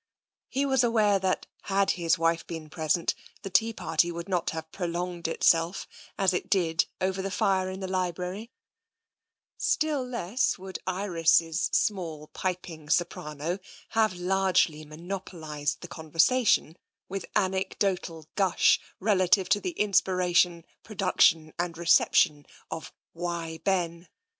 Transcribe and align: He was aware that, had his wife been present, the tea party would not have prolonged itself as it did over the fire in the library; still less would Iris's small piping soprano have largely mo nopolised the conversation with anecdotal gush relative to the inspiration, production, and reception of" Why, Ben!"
He 0.49 0.65
was 0.65 0.83
aware 0.83 1.19
that, 1.19 1.45
had 1.65 1.91
his 1.91 2.17
wife 2.17 2.47
been 2.47 2.71
present, 2.71 3.13
the 3.43 3.51
tea 3.51 3.71
party 3.71 4.11
would 4.11 4.27
not 4.27 4.49
have 4.49 4.71
prolonged 4.71 5.27
itself 5.27 5.87
as 6.17 6.33
it 6.33 6.49
did 6.49 6.87
over 6.99 7.21
the 7.21 7.29
fire 7.29 7.69
in 7.69 7.81
the 7.81 7.87
library; 7.87 8.49
still 9.59 10.03
less 10.03 10.57
would 10.57 10.79
Iris's 10.87 11.69
small 11.71 12.29
piping 12.33 12.89
soprano 12.89 13.59
have 13.89 14.15
largely 14.15 14.83
mo 14.85 14.95
nopolised 14.95 15.81
the 15.81 15.87
conversation 15.87 16.77
with 17.07 17.27
anecdotal 17.35 18.27
gush 18.33 18.79
relative 18.99 19.49
to 19.49 19.59
the 19.61 19.79
inspiration, 19.79 20.65
production, 20.81 21.53
and 21.59 21.77
reception 21.77 22.47
of" 22.71 22.91
Why, 23.13 23.59
Ben!" 23.63 24.07